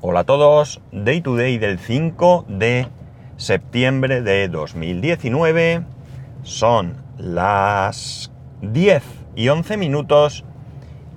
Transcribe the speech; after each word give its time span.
Hola 0.00 0.20
a 0.20 0.24
todos, 0.24 0.80
Day 0.92 1.20
to 1.22 1.34
Day 1.34 1.58
del 1.58 1.80
5 1.80 2.44
de 2.46 2.86
septiembre 3.36 4.22
de 4.22 4.46
2019. 4.46 5.82
Son 6.44 6.98
las 7.16 8.30
10 8.62 9.02
y 9.34 9.48
11 9.48 9.76
minutos 9.76 10.44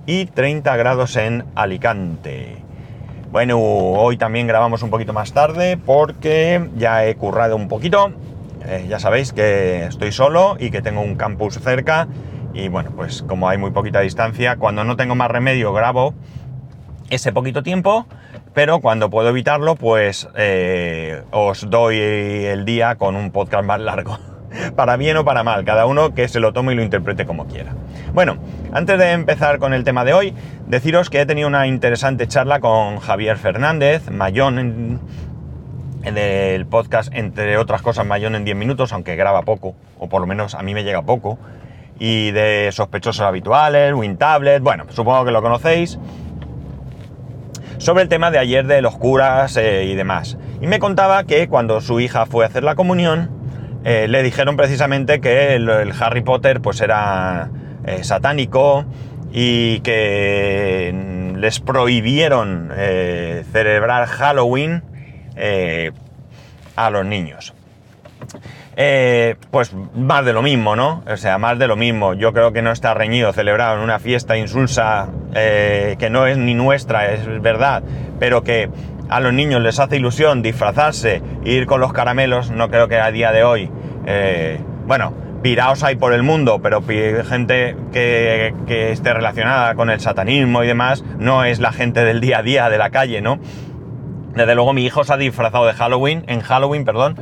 y 0.04 0.26
30 0.26 0.76
grados 0.76 1.14
en 1.14 1.44
Alicante. 1.54 2.56
Bueno, 3.30 3.60
hoy 3.60 4.16
también 4.16 4.48
grabamos 4.48 4.82
un 4.82 4.90
poquito 4.90 5.12
más 5.12 5.32
tarde 5.32 5.76
porque 5.76 6.68
ya 6.76 7.06
he 7.06 7.14
currado 7.14 7.54
un 7.54 7.68
poquito. 7.68 8.12
Eh, 8.64 8.86
ya 8.88 8.98
sabéis 8.98 9.32
que 9.32 9.84
estoy 9.84 10.10
solo 10.10 10.56
y 10.58 10.72
que 10.72 10.82
tengo 10.82 11.02
un 11.02 11.14
campus 11.14 11.60
cerca 11.60 12.08
y 12.52 12.66
bueno, 12.66 12.90
pues 12.96 13.22
como 13.22 13.48
hay 13.48 13.58
muy 13.58 13.70
poquita 13.70 14.00
distancia, 14.00 14.56
cuando 14.56 14.82
no 14.82 14.96
tengo 14.96 15.14
más 15.14 15.30
remedio 15.30 15.72
grabo 15.72 16.14
ese 17.12 17.30
poquito 17.30 17.62
tiempo, 17.62 18.06
pero 18.54 18.80
cuando 18.80 19.10
puedo 19.10 19.28
evitarlo, 19.28 19.76
pues 19.76 20.28
eh, 20.36 21.22
os 21.30 21.68
doy 21.70 21.98
el 21.98 22.64
día 22.64 22.96
con 22.96 23.16
un 23.16 23.30
podcast 23.30 23.64
más 23.64 23.80
largo. 23.80 24.18
para 24.76 24.96
bien 24.96 25.16
o 25.16 25.24
para 25.24 25.42
mal, 25.42 25.64
cada 25.64 25.86
uno 25.86 26.14
que 26.14 26.28
se 26.28 26.40
lo 26.40 26.52
tome 26.52 26.72
y 26.72 26.76
lo 26.76 26.82
interprete 26.82 27.26
como 27.26 27.46
quiera. 27.46 27.72
Bueno, 28.12 28.36
antes 28.72 28.98
de 28.98 29.12
empezar 29.12 29.58
con 29.58 29.74
el 29.74 29.84
tema 29.84 30.04
de 30.04 30.12
hoy, 30.12 30.34
deciros 30.66 31.10
que 31.10 31.20
he 31.20 31.26
tenido 31.26 31.48
una 31.48 31.66
interesante 31.66 32.26
charla 32.26 32.60
con 32.60 32.98
Javier 32.98 33.36
Fernández, 33.36 34.10
Mayón 34.10 34.58
en, 34.58 35.00
el 36.04 36.66
podcast, 36.66 37.12
entre 37.14 37.56
otras 37.58 37.80
cosas, 37.80 38.04
Mayón 38.04 38.34
en 38.34 38.44
10 38.44 38.56
minutos, 38.56 38.92
aunque 38.92 39.16
graba 39.16 39.42
poco, 39.42 39.74
o 39.98 40.08
por 40.08 40.20
lo 40.20 40.26
menos 40.26 40.54
a 40.54 40.62
mí 40.62 40.74
me 40.74 40.84
llega 40.84 41.02
poco 41.02 41.38
y 41.98 42.32
de 42.32 42.70
sospechosos 42.72 43.24
habituales, 43.24 43.94
WinTablet, 43.94 44.60
bueno, 44.60 44.86
supongo 44.88 45.24
que 45.24 45.30
lo 45.30 45.40
conocéis, 45.40 45.98
sobre 47.82 48.04
el 48.04 48.08
tema 48.08 48.30
de 48.30 48.38
ayer 48.38 48.64
de 48.64 48.80
los 48.80 48.96
curas 48.96 49.56
eh, 49.56 49.84
y 49.86 49.96
demás. 49.96 50.38
Y 50.60 50.68
me 50.68 50.78
contaba 50.78 51.24
que 51.24 51.48
cuando 51.48 51.80
su 51.80 51.98
hija 51.98 52.26
fue 52.26 52.44
a 52.44 52.48
hacer 52.48 52.62
la 52.62 52.76
comunión, 52.76 53.28
eh, 53.84 54.06
le 54.08 54.22
dijeron 54.22 54.56
precisamente 54.56 55.20
que 55.20 55.56
el, 55.56 55.68
Harry 56.00 56.20
Potter 56.20 56.60
pues 56.60 56.80
era 56.80 57.50
eh, 57.84 58.04
satánico 58.04 58.84
y 59.32 59.80
que 59.80 61.34
les 61.36 61.58
prohibieron 61.58 62.70
celebrar 63.50 64.06
Halloween 64.06 64.84
a 66.76 66.90
los 66.90 67.04
niños. 67.04 67.52
Eh, 68.74 69.36
pues 69.50 69.74
más 69.94 70.24
de 70.24 70.32
lo 70.32 70.40
mismo, 70.40 70.76
¿no? 70.76 71.02
O 71.06 71.16
sea, 71.16 71.36
más 71.38 71.58
de 71.58 71.66
lo 71.66 71.76
mismo. 71.76 72.14
Yo 72.14 72.32
creo 72.32 72.52
que 72.52 72.62
no 72.62 72.72
está 72.72 72.94
reñido 72.94 73.32
celebrado 73.32 73.76
en 73.76 73.82
una 73.82 73.98
fiesta 73.98 74.36
insulsa 74.36 75.08
eh, 75.34 75.96
que 75.98 76.08
no 76.08 76.26
es 76.26 76.38
ni 76.38 76.54
nuestra, 76.54 77.12
es 77.12 77.42
verdad, 77.42 77.82
pero 78.18 78.42
que 78.42 78.70
a 79.10 79.20
los 79.20 79.34
niños 79.34 79.60
les 79.60 79.78
hace 79.78 79.96
ilusión 79.96 80.40
disfrazarse, 80.40 81.22
ir 81.44 81.66
con 81.66 81.80
los 81.80 81.92
caramelos, 81.92 82.50
no 82.50 82.70
creo 82.70 82.88
que 82.88 82.98
a 82.98 83.10
día 83.10 83.30
de 83.30 83.44
hoy, 83.44 83.70
eh, 84.06 84.58
bueno, 84.86 85.12
piraos 85.42 85.82
hay 85.82 85.96
por 85.96 86.14
el 86.14 86.22
mundo, 86.22 86.60
pero 86.62 86.82
gente 86.82 87.76
que, 87.92 88.54
que 88.66 88.90
esté 88.92 89.12
relacionada 89.12 89.74
con 89.74 89.90
el 89.90 90.00
satanismo 90.00 90.64
y 90.64 90.66
demás, 90.66 91.04
no 91.18 91.44
es 91.44 91.60
la 91.60 91.72
gente 91.72 92.04
del 92.04 92.22
día 92.22 92.38
a 92.38 92.42
día 92.42 92.70
de 92.70 92.78
la 92.78 92.88
calle, 92.88 93.20
¿no? 93.20 93.38
Desde 94.34 94.54
luego 94.54 94.72
mi 94.72 94.86
hijo 94.86 95.04
se 95.04 95.12
ha 95.12 95.18
disfrazado 95.18 95.66
de 95.66 95.74
Halloween, 95.74 96.24
en 96.26 96.40
Halloween, 96.40 96.86
perdón, 96.86 97.16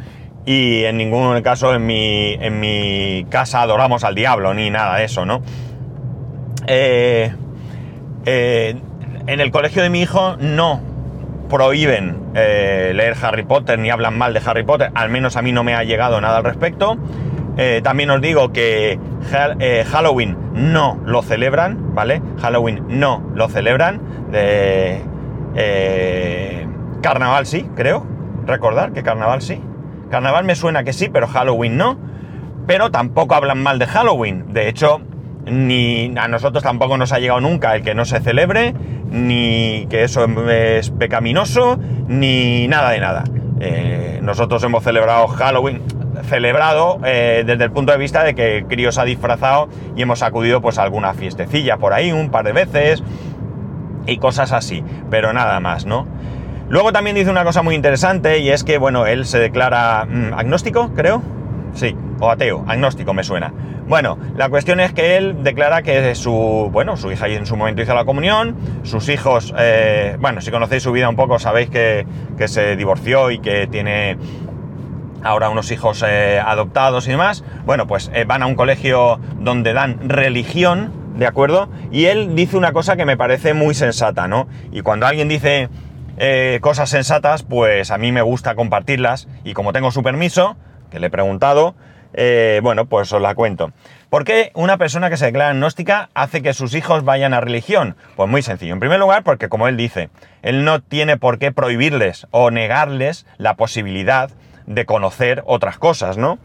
y 0.46 0.84
en 0.84 0.96
ningún 0.96 1.40
caso 1.42 1.74
en 1.74 1.86
mi, 1.86 2.34
en 2.34 2.60
mi 2.60 3.26
casa 3.28 3.62
adoramos 3.62 4.04
al 4.04 4.14
diablo 4.14 4.54
ni 4.54 4.70
nada 4.70 4.96
de 4.96 5.04
eso, 5.04 5.24
¿no? 5.24 5.42
Eh, 6.66 7.32
eh, 8.26 8.76
en 9.26 9.40
el 9.40 9.50
colegio 9.50 9.82
de 9.82 9.90
mi 9.90 10.02
hijo 10.02 10.36
no 10.38 10.80
prohíben 11.48 12.16
eh, 12.34 12.92
leer 12.94 13.16
Harry 13.22 13.42
Potter 13.42 13.78
ni 13.78 13.90
hablan 13.90 14.16
mal 14.16 14.32
de 14.32 14.40
Harry 14.44 14.62
Potter, 14.62 14.90
al 14.94 15.10
menos 15.10 15.36
a 15.36 15.42
mí 15.42 15.52
no 15.52 15.64
me 15.64 15.74
ha 15.74 15.84
llegado 15.84 16.20
nada 16.20 16.38
al 16.38 16.44
respecto. 16.44 16.96
también 17.82 18.10
os 18.10 18.22
digo 18.22 18.52
que 18.52 18.98
Halloween 19.90 20.36
no 20.54 20.98
lo 21.04 21.22
celebran, 21.22 21.94
¿vale? 21.94 22.22
Halloween 22.40 22.84
no 22.88 23.22
lo 23.34 23.48
celebran. 23.48 24.00
carnaval 27.02 27.46
sí, 27.46 27.68
creo. 27.76 28.06
Recordar 28.46 28.92
que 28.92 29.02
carnaval 29.02 29.42
sí. 29.42 29.60
Carnaval 30.10 30.44
me 30.44 30.54
suena 30.54 30.84
que 30.84 30.92
sí, 30.92 31.08
pero 31.08 31.26
Halloween 31.26 31.76
no. 31.76 31.98
Pero 32.66 32.90
tampoco 32.90 33.34
hablan 33.34 33.62
mal 33.62 33.78
de 33.78 33.86
Halloween. 33.86 34.52
De 34.52 34.68
hecho, 34.68 35.00
ni 35.46 36.12
a 36.16 36.28
nosotros 36.28 36.62
tampoco 36.62 36.96
nos 36.96 37.12
ha 37.12 37.18
llegado 37.18 37.40
nunca 37.40 37.74
el 37.74 37.82
que 37.82 37.94
no 37.94 38.04
se 38.04 38.20
celebre, 38.20 38.74
ni 39.10 39.86
que 39.88 40.04
eso 40.04 40.24
es 40.50 40.90
pecaminoso, 40.90 41.78
ni 42.08 42.68
nada 42.68 42.90
de 42.90 43.00
nada. 43.00 43.24
Eh, 43.60 44.20
nosotros 44.22 44.62
hemos 44.64 44.84
celebrado 44.84 45.26
Halloween, 45.28 45.82
celebrado 46.24 46.98
eh, 47.04 47.44
desde 47.46 47.64
el 47.64 47.70
punto 47.70 47.92
de 47.92 47.98
vista 47.98 48.24
de 48.24 48.34
que 48.34 48.64
crío 48.68 48.92
se 48.92 49.00
ha 49.00 49.04
disfrazado 49.04 49.68
y 49.96 50.02
hemos 50.02 50.22
acudido 50.22 50.60
pues 50.60 50.78
a 50.78 50.82
alguna 50.82 51.14
fiestecilla 51.14 51.76
por 51.76 51.92
ahí 51.92 52.12
un 52.12 52.30
par 52.30 52.44
de 52.44 52.52
veces 52.52 53.02
y 54.06 54.18
cosas 54.18 54.52
así, 54.52 54.82
pero 55.10 55.32
nada 55.32 55.60
más, 55.60 55.86
¿no? 55.86 56.06
Luego 56.70 56.92
también 56.92 57.16
dice 57.16 57.30
una 57.30 57.42
cosa 57.42 57.62
muy 57.62 57.74
interesante 57.74 58.38
y 58.38 58.50
es 58.50 58.62
que, 58.62 58.78
bueno, 58.78 59.04
él 59.04 59.26
se 59.26 59.40
declara 59.40 60.06
mm, 60.08 60.34
agnóstico, 60.34 60.92
creo. 60.94 61.20
Sí, 61.74 61.96
o 62.20 62.30
ateo, 62.30 62.64
agnóstico 62.68 63.12
me 63.12 63.24
suena. 63.24 63.52
Bueno, 63.88 64.16
la 64.36 64.48
cuestión 64.48 64.78
es 64.78 64.92
que 64.92 65.16
él 65.16 65.42
declara 65.42 65.82
que 65.82 66.14
su, 66.14 66.68
bueno, 66.70 66.96
su 66.96 67.10
hija 67.10 67.26
en 67.26 67.44
su 67.44 67.56
momento 67.56 67.82
hizo 67.82 67.92
la 67.92 68.04
comunión, 68.04 68.54
sus 68.84 69.08
hijos, 69.08 69.52
eh, 69.58 70.16
bueno, 70.20 70.40
si 70.40 70.52
conocéis 70.52 70.84
su 70.84 70.92
vida 70.92 71.08
un 71.08 71.16
poco 71.16 71.40
sabéis 71.40 71.70
que, 71.70 72.06
se 72.46 72.76
divorció 72.76 73.32
y 73.32 73.40
que 73.40 73.66
tiene 73.66 74.16
ahora 75.24 75.50
unos 75.50 75.72
hijos 75.72 76.04
eh, 76.06 76.40
adoptados 76.44 77.08
y 77.08 77.10
demás. 77.10 77.42
Bueno, 77.66 77.88
pues 77.88 78.12
eh, 78.14 78.24
van 78.24 78.44
a 78.44 78.46
un 78.46 78.54
colegio 78.54 79.18
donde 79.40 79.72
dan 79.72 80.08
religión, 80.08 80.92
¿de 81.16 81.26
acuerdo? 81.26 81.68
Y 81.90 82.04
él 82.04 82.36
dice 82.36 82.56
una 82.56 82.72
cosa 82.72 82.94
que 82.94 83.04
me 83.04 83.16
parece 83.16 83.54
muy 83.54 83.74
sensata, 83.74 84.28
¿no? 84.28 84.46
Y 84.70 84.82
cuando 84.82 85.06
alguien 85.06 85.26
dice 85.26 85.68
eh, 86.16 86.58
cosas 86.60 86.90
sensatas, 86.90 87.42
pues 87.42 87.90
a 87.90 87.98
mí 87.98 88.12
me 88.12 88.22
gusta 88.22 88.54
compartirlas 88.54 89.28
y 89.44 89.54
como 89.54 89.72
tengo 89.72 89.90
su 89.90 90.02
permiso, 90.02 90.56
que 90.90 91.00
le 91.00 91.06
he 91.08 91.10
preguntado, 91.10 91.74
eh, 92.12 92.60
bueno, 92.62 92.86
pues 92.86 93.12
os 93.12 93.22
la 93.22 93.34
cuento. 93.34 93.72
¿Por 94.08 94.24
qué 94.24 94.50
una 94.54 94.76
persona 94.78 95.10
que 95.10 95.16
se 95.16 95.26
declara 95.26 95.50
agnóstica 95.50 96.10
hace 96.14 96.42
que 96.42 96.52
sus 96.54 96.74
hijos 96.74 97.04
vayan 97.04 97.34
a 97.34 97.40
religión? 97.40 97.96
Pues 98.16 98.28
muy 98.28 98.42
sencillo. 98.42 98.74
En 98.74 98.80
primer 98.80 98.98
lugar, 98.98 99.22
porque 99.22 99.48
como 99.48 99.68
él 99.68 99.76
dice, 99.76 100.10
él 100.42 100.64
no 100.64 100.80
tiene 100.80 101.16
por 101.16 101.38
qué 101.38 101.52
prohibirles 101.52 102.26
o 102.32 102.50
negarles 102.50 103.26
la 103.38 103.54
posibilidad 103.54 104.30
de 104.66 104.84
conocer 104.86 105.42
otras 105.46 105.78
cosas, 105.78 106.16
¿no? 106.18 106.38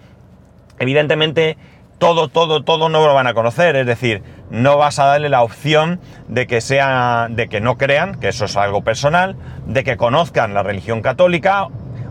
Evidentemente, 0.77 1.57
todo, 1.97 2.27
todo, 2.27 2.63
todo 2.63 2.89
no 2.89 3.05
lo 3.05 3.13
van 3.13 3.27
a 3.27 3.33
conocer. 3.33 3.75
Es 3.75 3.87
decir, 3.87 4.21
no 4.49 4.77
vas 4.77 4.99
a 4.99 5.05
darle 5.05 5.29
la 5.29 5.43
opción 5.43 5.99
de 6.27 6.47
que 6.47 6.61
sea, 6.61 7.27
de 7.29 7.47
que 7.47 7.61
no 7.61 7.77
crean, 7.77 8.15
que 8.15 8.29
eso 8.29 8.45
es 8.45 8.55
algo 8.57 8.83
personal, 8.83 9.35
de 9.65 9.83
que 9.83 9.97
conozcan 9.97 10.53
la 10.53 10.63
religión 10.63 11.01
católica 11.01 11.67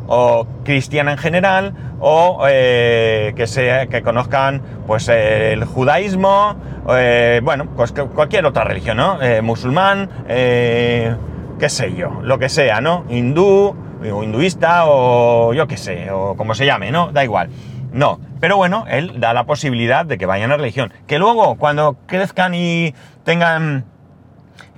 o 0.07 0.47
cristiana 0.65 1.13
en 1.13 1.19
general, 1.19 1.75
o 2.01 2.45
eh, 2.49 3.33
que, 3.37 3.47
sea, 3.47 3.87
que 3.87 4.03
conozcan 4.03 4.61
pues 4.87 5.09
el 5.09 5.65
judaísmo, 5.65 6.57
eh, 6.91 7.41
bueno, 7.43 7.67
pues 7.77 7.93
cualquier 7.93 8.45
otra 8.47 8.65
religión, 8.65 8.99
¿no? 8.99 9.23
Eh, 9.23 9.41
musulmán, 9.41 10.11
qué 10.27 11.69
sé 11.69 11.95
yo, 11.95 12.21
lo 12.23 12.39
que 12.39 12.49
sea, 12.49 12.81
¿no? 12.81 13.05
Hindú, 13.09 13.75
o 14.13 14.23
hinduista, 14.23 14.85
o 14.85 15.55
yo 15.55 15.67
qué 15.67 15.79
sé, 15.79 16.11
o 16.11 16.37
como 16.37 16.55
se 16.55 16.67
llame, 16.67 16.91
¿no? 16.91 17.11
Da 17.11 17.25
igual. 17.25 17.49
No, 17.95 18.19
pero 18.41 18.57
bueno, 18.57 18.87
él 18.89 19.21
da 19.21 19.33
la 19.35 19.45
posibilidad 19.45 20.05
de 20.05 20.19
que 20.19 20.27
vayan 20.27 20.51
a 20.51 20.57
religión. 20.57 20.93
Que 21.07 21.21
luego, 21.21 21.55
cuando 21.55 21.97
crezcan 22.07 22.53
y 22.53 22.93
tengan 23.23 23.85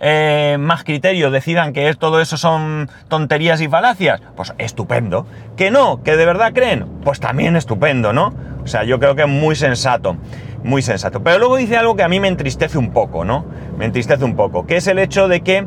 eh, 0.00 0.58
más 0.60 0.84
criterio, 0.84 1.30
decidan 1.30 1.72
que 1.72 1.92
todo 1.94 2.20
eso 2.20 2.36
son 2.36 2.90
tonterías 3.08 3.62
y 3.62 3.68
falacias, 3.68 4.20
pues 4.36 4.52
estupendo. 4.58 5.26
Que 5.56 5.70
no, 5.70 6.02
que 6.02 6.14
de 6.14 6.26
verdad 6.26 6.52
creen, 6.52 6.84
pues 7.02 7.18
también 7.18 7.56
estupendo, 7.56 8.12
¿no? 8.12 8.34
O 8.62 8.66
sea, 8.66 8.84
yo 8.84 9.00
creo 9.00 9.16
que 9.16 9.22
es 9.22 9.28
muy 9.28 9.56
sensato, 9.56 10.18
muy 10.62 10.82
sensato. 10.82 11.22
Pero 11.22 11.38
luego 11.38 11.56
dice 11.56 11.78
algo 11.78 11.96
que 11.96 12.02
a 12.02 12.08
mí 12.08 12.20
me 12.20 12.28
entristece 12.28 12.76
un 12.76 12.90
poco, 12.90 13.24
¿no? 13.24 13.46
Me 13.78 13.86
entristece 13.86 14.26
un 14.26 14.36
poco, 14.36 14.66
que 14.66 14.76
es 14.76 14.86
el 14.88 14.98
hecho 14.98 15.26
de 15.26 15.40
que 15.40 15.66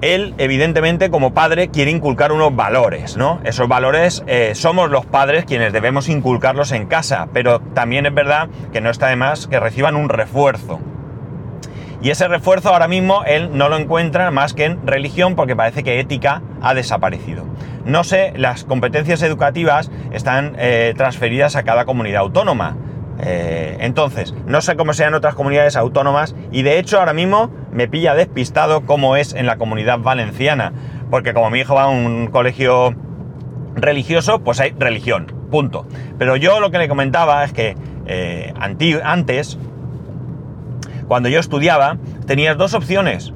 él, 0.00 0.34
evidentemente, 0.38 1.10
como 1.10 1.34
padre, 1.34 1.68
quiere 1.68 1.90
inculcar 1.90 2.32
unos 2.32 2.54
valores, 2.56 3.16
¿no? 3.16 3.40
Esos 3.44 3.68
valores 3.68 4.22
eh, 4.26 4.52
somos 4.54 4.90
los 4.90 5.04
padres 5.04 5.44
quienes 5.44 5.72
debemos 5.72 6.08
inculcarlos 6.08 6.72
en 6.72 6.86
casa, 6.86 7.28
pero 7.32 7.60
también 7.60 8.06
es 8.06 8.14
verdad 8.14 8.48
que 8.72 8.80
no 8.80 8.90
está 8.90 9.08
de 9.08 9.16
más 9.16 9.46
que 9.46 9.60
reciban 9.60 9.96
un 9.96 10.08
refuerzo. 10.08 10.80
Y 12.02 12.08
ese 12.08 12.28
refuerzo 12.28 12.70
ahora 12.70 12.88
mismo 12.88 13.24
él 13.24 13.50
no 13.52 13.68
lo 13.68 13.76
encuentra 13.76 14.30
más 14.30 14.54
que 14.54 14.64
en 14.64 14.86
religión 14.86 15.36
porque 15.36 15.54
parece 15.54 15.82
que 15.82 16.00
ética 16.00 16.40
ha 16.62 16.72
desaparecido. 16.72 17.44
No 17.84 18.04
sé, 18.04 18.32
las 18.36 18.64
competencias 18.64 19.20
educativas 19.22 19.90
están 20.10 20.54
eh, 20.58 20.94
transferidas 20.96 21.56
a 21.56 21.62
cada 21.62 21.84
comunidad 21.84 22.22
autónoma. 22.22 22.76
Eh, 23.22 23.76
entonces, 23.80 24.34
no 24.46 24.60
sé 24.60 24.76
cómo 24.76 24.94
sean 24.94 25.14
otras 25.14 25.34
comunidades 25.34 25.76
autónomas 25.76 26.34
y 26.50 26.62
de 26.62 26.78
hecho 26.78 26.98
ahora 26.98 27.12
mismo 27.12 27.50
me 27.72 27.88
pilla 27.88 28.14
despistado 28.14 28.86
cómo 28.86 29.16
es 29.16 29.34
en 29.34 29.46
la 29.46 29.58
comunidad 29.58 29.98
valenciana, 29.98 30.72
porque 31.10 31.34
como 31.34 31.50
mi 31.50 31.60
hijo 31.60 31.74
va 31.74 31.84
a 31.84 31.88
un 31.88 32.28
colegio 32.28 32.94
religioso, 33.74 34.40
pues 34.40 34.60
hay 34.60 34.74
religión, 34.78 35.26
punto. 35.50 35.86
Pero 36.18 36.36
yo 36.36 36.60
lo 36.60 36.70
que 36.70 36.78
le 36.78 36.88
comentaba 36.88 37.44
es 37.44 37.52
que 37.52 37.76
eh, 38.06 38.52
antes, 39.02 39.58
cuando 41.06 41.28
yo 41.28 41.40
estudiaba, 41.40 41.98
tenías 42.26 42.56
dos 42.56 42.74
opciones 42.74 43.32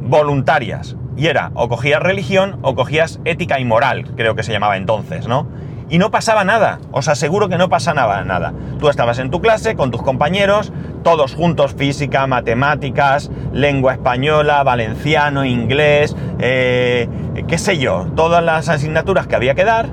voluntarias. 0.00 0.96
Y 1.16 1.26
era, 1.26 1.50
o 1.54 1.68
cogías 1.68 2.00
religión 2.00 2.58
o 2.62 2.76
cogías 2.76 3.20
ética 3.24 3.58
y 3.58 3.64
moral, 3.64 4.04
creo 4.16 4.36
que 4.36 4.44
se 4.44 4.52
llamaba 4.52 4.76
entonces, 4.76 5.26
¿no? 5.26 5.48
Y 5.90 5.96
no 5.98 6.10
pasaba 6.10 6.44
nada, 6.44 6.80
os 6.92 7.08
aseguro 7.08 7.48
que 7.48 7.56
no 7.56 7.70
pasa 7.70 7.94
nada, 7.94 8.22
nada. 8.22 8.52
Tú 8.78 8.90
estabas 8.90 9.18
en 9.18 9.30
tu 9.30 9.40
clase 9.40 9.74
con 9.74 9.90
tus 9.90 10.02
compañeros, 10.02 10.70
todos 11.02 11.34
juntos, 11.34 11.74
física, 11.74 12.26
matemáticas, 12.26 13.30
lengua 13.52 13.94
española, 13.94 14.62
valenciano, 14.62 15.46
inglés, 15.46 16.14
eh, 16.40 17.08
qué 17.46 17.56
sé 17.56 17.78
yo, 17.78 18.06
todas 18.14 18.44
las 18.44 18.68
asignaturas 18.68 19.26
que 19.26 19.36
había 19.36 19.54
que 19.54 19.64
dar, 19.64 19.88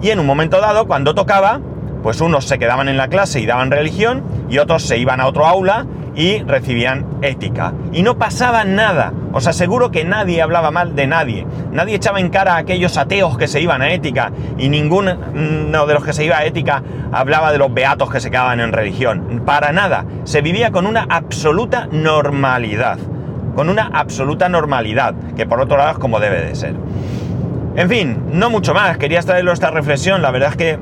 y 0.00 0.10
en 0.10 0.18
un 0.18 0.26
momento 0.26 0.60
dado, 0.60 0.86
cuando 0.86 1.14
tocaba, 1.14 1.60
pues 2.02 2.22
unos 2.22 2.46
se 2.46 2.58
quedaban 2.58 2.88
en 2.88 2.96
la 2.96 3.08
clase 3.08 3.40
y 3.40 3.46
daban 3.46 3.70
religión, 3.70 4.22
y 4.48 4.58
otros 4.58 4.82
se 4.82 4.96
iban 4.96 5.20
a 5.20 5.26
otro 5.26 5.46
aula 5.46 5.86
y 6.16 6.42
recibían 6.42 7.06
ética. 7.22 7.72
Y 7.92 8.02
no 8.02 8.18
pasaba 8.18 8.64
nada. 8.64 9.12
Os 9.32 9.46
aseguro 9.46 9.90
que 9.90 10.04
nadie 10.04 10.42
hablaba 10.42 10.70
mal 10.70 10.94
de 10.94 11.06
nadie. 11.06 11.46
Nadie 11.72 11.96
echaba 11.96 12.20
en 12.20 12.30
cara 12.30 12.54
a 12.54 12.58
aquellos 12.58 12.96
ateos 12.96 13.36
que 13.36 13.48
se 13.48 13.60
iban 13.60 13.82
a 13.82 13.90
ética. 13.90 14.30
Y 14.58 14.68
ninguno 14.68 15.16
de 15.86 15.94
los 15.94 16.04
que 16.04 16.12
se 16.12 16.24
iba 16.24 16.38
a 16.38 16.44
ética 16.44 16.82
hablaba 17.12 17.52
de 17.52 17.58
los 17.58 17.72
beatos 17.72 18.10
que 18.10 18.20
se 18.20 18.30
quedaban 18.30 18.60
en 18.60 18.72
religión. 18.72 19.42
Para 19.44 19.72
nada. 19.72 20.04
Se 20.24 20.40
vivía 20.40 20.70
con 20.70 20.86
una 20.86 21.06
absoluta 21.08 21.88
normalidad. 21.90 22.98
Con 23.56 23.68
una 23.68 23.90
absoluta 23.92 24.48
normalidad. 24.48 25.14
Que 25.36 25.46
por 25.46 25.60
otro 25.60 25.76
lado 25.76 25.92
es 25.92 25.98
como 25.98 26.20
debe 26.20 26.40
de 26.40 26.54
ser. 26.54 26.74
En 27.76 27.88
fin, 27.88 28.26
no 28.30 28.50
mucho 28.50 28.72
más. 28.72 28.98
Quería 28.98 29.20
traerlo 29.22 29.52
esta 29.52 29.70
reflexión. 29.72 30.22
La 30.22 30.30
verdad 30.30 30.50
es 30.50 30.56
que 30.56 30.78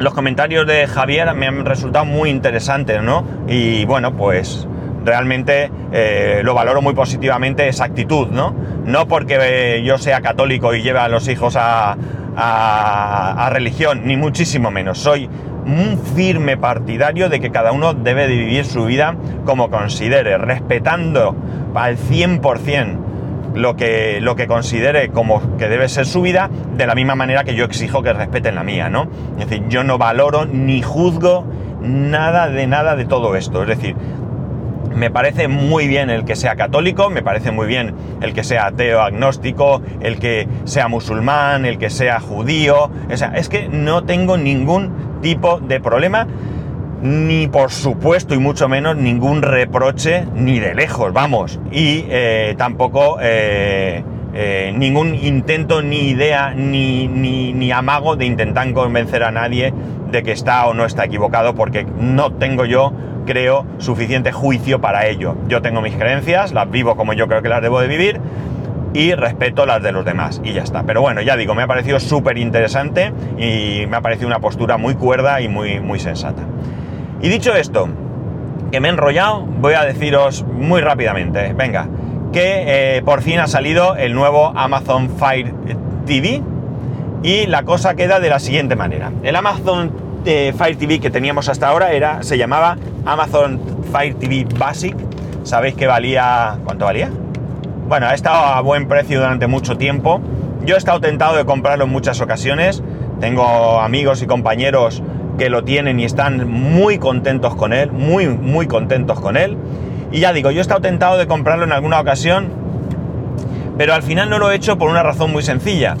los 0.00 0.14
comentarios 0.14 0.66
de 0.66 0.86
Javier 0.86 1.34
me 1.34 1.46
han 1.46 1.66
resultado 1.66 2.06
muy 2.06 2.30
interesantes, 2.30 3.02
¿no? 3.02 3.22
Y 3.46 3.84
bueno, 3.84 4.16
pues 4.16 4.66
realmente 5.04 5.70
eh, 5.92 6.40
lo 6.42 6.54
valoro 6.54 6.80
muy 6.80 6.94
positivamente 6.94 7.68
esa 7.68 7.84
actitud, 7.84 8.28
¿no? 8.28 8.54
No 8.86 9.06
porque 9.06 9.82
yo 9.84 9.98
sea 9.98 10.22
católico 10.22 10.74
y 10.74 10.82
lleve 10.82 11.00
a 11.00 11.08
los 11.08 11.28
hijos 11.28 11.54
a, 11.58 11.96
religión, 13.52 14.06
ni 14.06 14.16
muchísimo 14.16 14.70
menos. 14.70 14.98
Soy 14.98 15.28
un 15.66 16.00
firme 16.16 16.56
partidario 16.56 17.28
de 17.28 17.38
que 17.38 17.50
cada 17.50 17.72
uno 17.72 17.92
debe 17.92 18.26
de 18.26 18.36
vivir 18.36 18.64
su 18.64 18.86
vida 18.86 19.16
como 19.44 19.70
considere, 19.70 20.38
respetando 20.38 21.36
al 21.74 21.98
100% 21.98 23.09
lo 23.54 23.76
que, 23.76 24.20
lo 24.20 24.36
que 24.36 24.46
considere 24.46 25.08
como 25.08 25.56
que 25.56 25.68
debe 25.68 25.88
ser 25.88 26.06
su 26.06 26.22
vida, 26.22 26.50
de 26.76 26.86
la 26.86 26.94
misma 26.94 27.14
manera 27.14 27.44
que 27.44 27.54
yo 27.54 27.64
exijo 27.64 28.02
que 28.02 28.12
respeten 28.12 28.54
la 28.54 28.62
mía, 28.62 28.88
¿no? 28.88 29.08
Es 29.38 29.48
decir, 29.48 29.66
yo 29.68 29.84
no 29.84 29.98
valoro 29.98 30.46
ni 30.46 30.82
juzgo 30.82 31.44
nada 31.80 32.48
de 32.48 32.66
nada 32.66 32.96
de 32.96 33.04
todo 33.04 33.36
esto. 33.36 33.62
Es 33.62 33.68
decir, 33.68 33.96
me 34.94 35.10
parece 35.10 35.48
muy 35.48 35.86
bien 35.86 36.10
el 36.10 36.24
que 36.24 36.36
sea 36.36 36.56
católico, 36.56 37.10
me 37.10 37.22
parece 37.22 37.50
muy 37.50 37.66
bien 37.66 37.94
el 38.20 38.34
que 38.34 38.44
sea 38.44 38.66
ateo, 38.66 39.00
agnóstico, 39.00 39.82
el 40.00 40.18
que 40.18 40.48
sea 40.64 40.88
musulmán, 40.88 41.64
el 41.64 41.78
que 41.78 41.90
sea 41.90 42.20
judío. 42.20 42.90
O 43.10 43.16
sea, 43.16 43.32
es 43.34 43.48
que 43.48 43.68
no 43.68 44.04
tengo 44.04 44.36
ningún 44.36 45.20
tipo 45.22 45.60
de 45.60 45.80
problema 45.80 46.26
ni 47.02 47.48
por 47.48 47.70
supuesto 47.70 48.34
y 48.34 48.38
mucho 48.38 48.68
menos 48.68 48.96
ningún 48.96 49.42
reproche 49.42 50.26
ni 50.34 50.58
de 50.58 50.74
lejos, 50.74 51.12
vamos, 51.12 51.60
y 51.70 52.04
eh, 52.08 52.54
tampoco 52.58 53.18
eh, 53.20 54.04
eh, 54.34 54.72
ningún 54.76 55.14
intento, 55.14 55.82
ni 55.82 56.08
idea, 56.10 56.52
ni, 56.54 57.08
ni, 57.08 57.52
ni, 57.52 57.72
amago 57.72 58.16
de 58.16 58.26
intentar 58.26 58.72
convencer 58.72 59.24
a 59.24 59.30
nadie 59.30 59.72
de 60.10 60.22
que 60.22 60.32
está 60.32 60.66
o 60.66 60.74
no 60.74 60.84
está 60.84 61.04
equivocado, 61.04 61.54
porque 61.54 61.84
no 61.84 62.32
tengo 62.32 62.64
yo, 62.64 62.92
creo, 63.26 63.66
suficiente 63.78 64.32
juicio 64.32 64.80
para 64.80 65.06
ello. 65.06 65.36
Yo 65.48 65.62
tengo 65.62 65.80
mis 65.80 65.96
creencias, 65.96 66.52
las 66.52 66.70
vivo 66.70 66.96
como 66.96 67.12
yo 67.12 67.28
creo 67.28 67.42
que 67.42 67.48
las 67.48 67.62
debo 67.62 67.80
de 67.80 67.88
vivir, 67.88 68.20
y 68.92 69.14
respeto 69.14 69.66
las 69.66 69.82
de 69.82 69.92
los 69.92 70.04
demás 70.04 70.40
y 70.44 70.52
ya 70.52 70.62
está. 70.62 70.82
Pero 70.82 71.00
bueno, 71.00 71.22
ya 71.22 71.36
digo, 71.36 71.54
me 71.54 71.62
ha 71.62 71.66
parecido 71.66 72.00
súper 72.00 72.38
interesante 72.38 73.12
y 73.38 73.86
me 73.86 73.96
ha 73.96 74.00
parecido 74.00 74.26
una 74.26 74.40
postura 74.40 74.76
muy 74.76 74.94
cuerda 74.94 75.40
y 75.40 75.48
muy, 75.48 75.80
muy 75.80 76.00
sensata. 76.00 76.42
Y 77.22 77.28
dicho 77.28 77.54
esto, 77.54 77.88
que 78.72 78.80
me 78.80 78.88
he 78.88 78.90
enrollado, 78.90 79.42
voy 79.42 79.74
a 79.74 79.84
deciros 79.84 80.44
muy 80.44 80.80
rápidamente, 80.80 81.52
venga, 81.52 81.86
que 82.32 82.96
eh, 82.96 83.02
por 83.02 83.22
fin 83.22 83.40
ha 83.40 83.46
salido 83.46 83.96
el 83.96 84.14
nuevo 84.14 84.52
Amazon 84.56 85.10
Fire 85.10 85.52
TV 86.06 86.42
y 87.22 87.46
la 87.46 87.64
cosa 87.64 87.94
queda 87.94 88.20
de 88.20 88.30
la 88.30 88.38
siguiente 88.38 88.76
manera. 88.76 89.12
El 89.22 89.36
Amazon 89.36 89.92
eh, 90.24 90.54
Fire 90.56 90.76
TV 90.76 91.00
que 91.00 91.10
teníamos 91.10 91.48
hasta 91.48 91.68
ahora 91.68 91.92
era, 91.92 92.22
se 92.22 92.38
llamaba 92.38 92.78
Amazon 93.04 93.60
Fire 93.92 94.14
TV 94.14 94.46
Basic. 94.58 94.96
¿Sabéis 95.42 95.74
que 95.74 95.86
valía... 95.86 96.58
¿Cuánto 96.64 96.84
valía? 96.84 97.10
Bueno, 97.88 98.06
ha 98.06 98.14
estado 98.14 98.44
a 98.44 98.60
buen 98.60 98.88
precio 98.88 99.20
durante 99.20 99.46
mucho 99.46 99.76
tiempo. 99.76 100.20
Yo 100.64 100.74
he 100.74 100.78
estado 100.78 101.00
tentado 101.00 101.36
de 101.36 101.44
comprarlo 101.44 101.84
en 101.84 101.90
muchas 101.90 102.20
ocasiones. 102.20 102.82
Tengo 103.20 103.80
amigos 103.80 104.22
y 104.22 104.26
compañeros 104.26 105.02
que 105.38 105.50
lo 105.50 105.64
tienen 105.64 106.00
y 106.00 106.04
están 106.04 106.48
muy 106.48 106.98
contentos 106.98 107.54
con 107.54 107.72
él, 107.72 107.90
muy, 107.92 108.28
muy 108.28 108.66
contentos 108.66 109.20
con 109.20 109.36
él. 109.36 109.56
Y 110.12 110.20
ya 110.20 110.32
digo, 110.32 110.50
yo 110.50 110.58
he 110.58 110.62
estado 110.62 110.80
tentado 110.80 111.18
de 111.18 111.26
comprarlo 111.26 111.64
en 111.64 111.72
alguna 111.72 112.00
ocasión, 112.00 112.48
pero 113.78 113.94
al 113.94 114.02
final 114.02 114.28
no 114.28 114.38
lo 114.38 114.50
he 114.50 114.56
hecho 114.56 114.76
por 114.76 114.90
una 114.90 115.02
razón 115.02 115.32
muy 115.32 115.42
sencilla. 115.42 115.96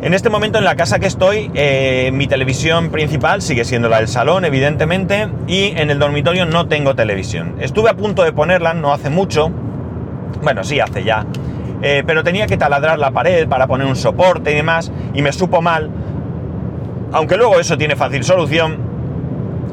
En 0.00 0.14
este 0.14 0.30
momento 0.30 0.58
en 0.58 0.64
la 0.64 0.76
casa 0.76 1.00
que 1.00 1.06
estoy, 1.06 1.50
eh, 1.54 2.10
mi 2.12 2.28
televisión 2.28 2.90
principal 2.90 3.42
sigue 3.42 3.64
siendo 3.64 3.88
la 3.88 3.96
del 3.98 4.06
salón, 4.06 4.44
evidentemente, 4.44 5.28
y 5.48 5.72
en 5.76 5.90
el 5.90 5.98
dormitorio 5.98 6.46
no 6.46 6.68
tengo 6.68 6.94
televisión. 6.94 7.56
Estuve 7.58 7.90
a 7.90 7.94
punto 7.94 8.22
de 8.22 8.32
ponerla, 8.32 8.74
no 8.74 8.92
hace 8.92 9.10
mucho, 9.10 9.50
bueno, 10.40 10.62
sí, 10.62 10.78
hace 10.78 11.02
ya, 11.02 11.26
eh, 11.82 12.04
pero 12.06 12.22
tenía 12.22 12.46
que 12.46 12.56
taladrar 12.56 12.98
la 13.00 13.10
pared 13.10 13.48
para 13.48 13.66
poner 13.66 13.88
un 13.88 13.96
soporte 13.96 14.52
y 14.52 14.54
demás, 14.54 14.92
y 15.14 15.22
me 15.22 15.32
supo 15.32 15.62
mal 15.62 15.90
aunque 17.12 17.36
luego 17.36 17.58
eso 17.58 17.78
tiene 17.78 17.96
fácil 17.96 18.24
solución, 18.24 18.78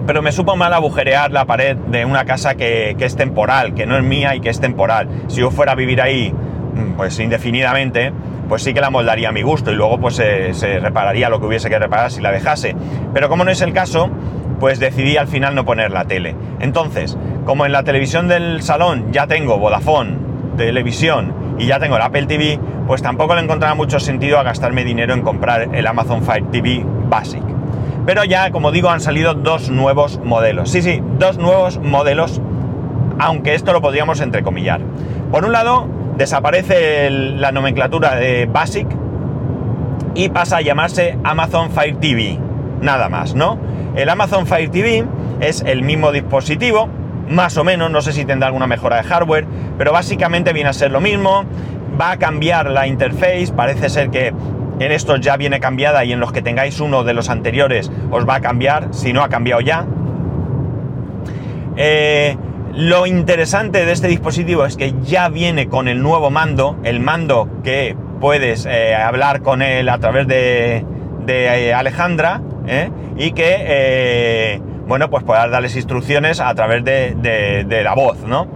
pero 0.05 0.21
me 0.21 0.31
supo 0.31 0.55
mal 0.55 0.73
agujerear 0.73 1.31
la 1.31 1.45
pared 1.45 1.75
de 1.75 2.05
una 2.05 2.25
casa 2.25 2.55
que, 2.55 2.95
es 2.97 3.15
temporal, 3.15 3.73
que 3.73 3.85
no 3.85 3.97
es 3.97 4.03
mía 4.03 4.35
y 4.35 4.39
que 4.39 4.49
es 4.49 4.59
temporal. 4.59 5.09
Si 5.27 5.41
yo 5.41 5.51
fuera 5.51 5.73
a 5.73 5.75
vivir 5.75 6.01
ahí, 6.01 6.31
mm, 6.31 6.93
pues 6.95 7.19
indefinidamente, 7.19 8.13
pues 8.47 8.63
sí 8.63 8.73
que 8.73 8.81
la 8.81 8.89
moldaría 8.89 9.29
a 9.29 9.31
mi 9.31 9.41
gusto 9.41 9.71
y 9.71 9.75
luego 9.75 9.99
pues 9.99 10.15
se, 10.15 10.79
repararía 10.79 11.29
lo 11.29 11.39
que 11.39 11.47
hubiese 11.47 11.69
que 11.69 11.79
reparar 11.79 12.11
si 12.11 12.21
la 12.21 12.31
dejase. 12.31 12.75
Pero 13.13 13.29
como 13.29 13.43
no 13.43 13.51
es 13.51 13.61
el 13.61 13.73
caso, 13.73 14.09
pues 14.59 14.79
decidí 14.79 15.17
al 15.17 15.27
final 15.27 15.55
no 15.55 15.65
poner 15.65 15.91
la 15.91 16.05
tele. 16.05 16.35
Entonces, 16.59 17.17
como 17.45 17.65
en 17.65 17.71
la 17.71 17.83
televisión 17.83 18.27
del 18.27 18.61
salón 18.61 19.11
ya 19.11 19.27
tengo 19.27 19.57
Vodafone, 19.57 20.17
televisión 20.55 21.33
y 21.57 21.65
ya 21.65 21.79
tengo 21.79 21.95
el 21.95 22.03
Apple 22.03 22.27
TV, 22.27 22.59
pues 22.85 23.01
tampoco 23.01 23.33
le 23.35 23.41
encontraba 23.41 23.73
mucho 23.73 23.99
sentido 23.99 24.39
a 24.39 24.43
gastarme 24.43 24.83
dinero 24.83 25.13
en 25.13 25.21
comprar 25.21 25.69
el 25.73 25.87
Amazon 25.87 26.21
Fire 26.21 26.45
TV 26.51 26.85
Basic. 27.09 27.43
Pero 28.05 28.23
ya, 28.23 28.51
como 28.51 28.71
digo, 28.71 28.89
han 28.89 29.01
salido 29.01 29.33
dos 29.33 29.69
nuevos 29.69 30.19
modelos. 30.23 30.69
Sí, 30.69 30.81
sí, 30.81 31.01
dos 31.17 31.37
nuevos 31.37 31.79
modelos, 31.79 32.41
aunque 33.19 33.55
esto 33.55 33.73
lo 33.73 33.81
podríamos 33.81 34.21
entrecomillar. 34.21 34.81
Por 35.31 35.45
un 35.45 35.51
lado, 35.51 35.87
desaparece 36.17 37.09
la 37.09 37.51
nomenclatura 37.51 38.15
de 38.15 38.45
Basic 38.45 38.87
y 40.13 40.29
pasa 40.29 40.57
a 40.57 40.61
llamarse 40.61 41.17
Amazon 41.23 41.71
Fire 41.71 41.97
TV. 41.97 42.39
Nada 42.81 43.09
más, 43.09 43.35
¿no? 43.35 43.57
El 43.95 44.09
Amazon 44.09 44.45
Fire 44.45 44.69
TV 44.69 45.05
es 45.39 45.63
el 45.65 45.81
mismo 45.81 46.11
dispositivo, 46.11 46.87
más 47.29 47.57
o 47.57 47.63
menos, 47.63 47.89
no 47.89 48.01
sé 48.01 48.13
si 48.13 48.25
tendrá 48.25 48.47
alguna 48.47 48.67
mejora 48.67 48.97
de 48.97 49.03
hardware, 49.03 49.45
pero 49.77 49.91
básicamente 49.91 50.53
viene 50.53 50.69
a 50.69 50.73
ser 50.73 50.91
lo 50.91 51.01
mismo, 51.01 51.43
va 51.99 52.11
a 52.11 52.17
cambiar 52.17 52.69
la 52.69 52.87
interface, 52.87 53.47
parece 53.55 53.89
ser 53.89 54.09
que 54.09 54.33
en 54.79 54.91
estos 54.91 55.21
ya 55.21 55.37
viene 55.37 55.59
cambiada 55.59 56.03
y 56.03 56.11
en 56.11 56.19
los 56.19 56.31
que 56.31 56.41
tengáis 56.41 56.79
uno 56.79 57.03
de 57.03 57.13
los 57.13 57.29
anteriores 57.29 57.91
os 58.11 58.27
va 58.27 58.35
a 58.35 58.41
cambiar, 58.41 58.89
si 58.91 59.13
no 59.13 59.23
ha 59.23 59.29
cambiado 59.29 59.61
ya. 59.61 59.85
Eh, 61.77 62.37
lo 62.73 63.05
interesante 63.05 63.85
de 63.85 63.91
este 63.91 64.07
dispositivo 64.07 64.65
es 64.65 64.75
que 64.75 64.93
ya 65.01 65.29
viene 65.29 65.67
con 65.67 65.87
el 65.87 66.01
nuevo 66.01 66.29
mando, 66.29 66.77
el 66.83 66.99
mando 66.99 67.49
que 67.63 67.95
puedes 68.19 68.65
eh, 68.65 68.95
hablar 68.95 69.41
con 69.41 69.61
él 69.61 69.87
a 69.87 69.97
través 69.99 70.27
de, 70.27 70.85
de 71.25 71.67
eh, 71.67 71.73
Alejandra 71.73 72.41
y 73.15 73.31
que, 73.31 74.59
bueno, 74.87 75.09
pues 75.09 75.23
puedas 75.23 75.51
darles 75.51 75.75
instrucciones 75.75 76.39
a 76.39 76.53
través 76.55 76.83
de, 76.83 77.15
de 77.65 77.83
la 77.83 77.93
voz, 77.93 78.17
¿no? 78.23 78.47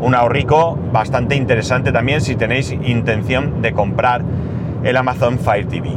Un 0.00 0.14
ahorrico 0.14 0.78
bastante 0.92 1.34
interesante 1.36 1.92
también 1.92 2.20
si 2.20 2.36
tenéis 2.36 2.72
intención 2.72 3.62
de 3.62 3.72
comprar 3.72 4.22
el 4.82 4.96
Amazon 4.96 5.38
Fire 5.38 5.66
TV. 5.66 5.90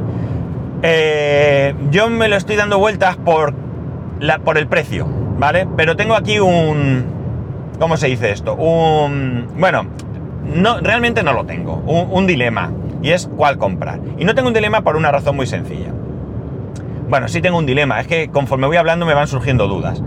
Eh, 0.83 1.73
yo 1.91 2.09
me 2.09 2.29
lo 2.29 2.35
estoy 2.35 2.55
dando 2.55 2.79
vueltas 2.79 3.17
por, 3.17 3.53
la, 4.19 4.39
por 4.39 4.57
el 4.57 4.67
precio, 4.67 5.07
¿vale? 5.37 5.67
Pero 5.75 5.95
tengo 5.95 6.15
aquí 6.15 6.39
un... 6.39 7.05
¿Cómo 7.79 7.97
se 7.97 8.07
dice 8.07 8.31
esto? 8.31 8.55
Un... 8.55 9.49
Bueno, 9.57 9.85
no, 10.55 10.79
realmente 10.79 11.23
no 11.23 11.33
lo 11.33 11.45
tengo. 11.45 11.75
Un, 11.75 12.27
dilema. 12.27 12.71
Y 13.01 13.11
es 13.11 13.27
cuál 13.27 13.57
comprar. 13.57 13.99
Y 14.17 14.25
no 14.25 14.35
tengo 14.35 14.47
un 14.47 14.53
dilema 14.53 14.81
por 14.81 14.95
una 14.95 15.11
razón 15.11 15.35
muy 15.35 15.47
sencilla. 15.47 15.91
Bueno, 17.09 17.27
sí 17.27 17.41
tengo 17.41 17.57
un 17.57 17.65
dilema. 17.65 17.99
Es 17.99 18.07
que 18.07 18.29
conforme 18.29 18.67
voy 18.67 18.77
hablando 18.77 19.05
me 19.05 19.13
van 19.13 19.27
surgiendo 19.27 19.67
dudas. 19.67 20.03